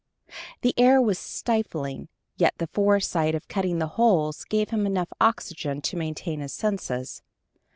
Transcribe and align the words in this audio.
The 0.61 0.73
air 0.79 0.99
was 0.99 1.19
stifling; 1.19 2.07
yet 2.35 2.55
the 2.57 2.65
foresight 2.65 3.35
of 3.35 3.47
cutting 3.47 3.77
the 3.77 3.85
holes 4.01 4.45
gave 4.45 4.71
him 4.71 4.87
enough 4.87 5.13
oxygen 5.21 5.79
to 5.81 5.95
maintain 5.95 6.39
his 6.39 6.53
senses. 6.53 7.21